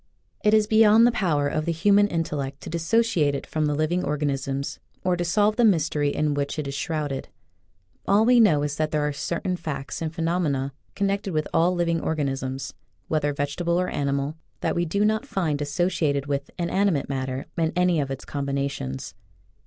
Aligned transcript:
It 0.43 0.55
is 0.55 0.65
beyond 0.65 1.05
the 1.05 1.11
power 1.11 1.47
of 1.47 1.65
the 1.65 1.71
human 1.71 2.07
intellect 2.07 2.61
to 2.61 2.71
dissociate 2.71 3.35
it 3.35 3.45
from 3.45 3.67
the 3.67 3.75
living 3.75 4.03
organisms, 4.03 4.79
or 5.03 5.15
to 5.15 5.23
solve 5.23 5.57
the 5.57 5.63
mystery 5.63 6.09
in 6.09 6.33
which 6.33 6.57
it 6.57 6.67
is 6.67 6.73
shrouded. 6.73 7.27
All 8.07 8.25
we 8.25 8.39
know 8.39 8.63
is 8.63 8.77
that 8.77 8.89
there 8.89 9.07
are 9.07 9.13
certain 9.13 9.57
facts 9.57 10.01
and 10.01 10.11
phenomena 10.11 10.73
connected 10.95 11.33
with 11.35 11.47
all 11.53 11.75
living 11.75 12.01
organisms, 12.01 12.73
whether 13.09 13.31
vegetable 13.31 13.79
or 13.79 13.89
animal, 13.89 14.35
that 14.61 14.75
we 14.75 14.85
do 14.85 15.05
not 15.05 15.27
find 15.27 15.61
associated 15.61 16.25
with 16.25 16.49
inanimate 16.57 17.07
mat 17.07 17.27
ter 17.27 17.45
in 17.55 17.71
any 17.75 17.99
of 17.99 18.09
its 18.09 18.25
combinations. 18.25 19.13